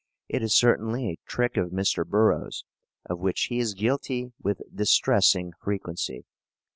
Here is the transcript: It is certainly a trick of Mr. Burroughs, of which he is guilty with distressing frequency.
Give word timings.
It 0.27 0.41
is 0.41 0.55
certainly 0.55 1.07
a 1.09 1.29
trick 1.29 1.57
of 1.57 1.69
Mr. 1.69 2.03
Burroughs, 2.03 2.65
of 3.07 3.19
which 3.19 3.49
he 3.51 3.59
is 3.59 3.75
guilty 3.75 4.31
with 4.41 4.59
distressing 4.75 5.53
frequency. 5.63 6.25